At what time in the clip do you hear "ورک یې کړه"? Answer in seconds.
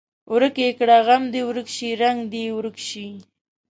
0.33-0.97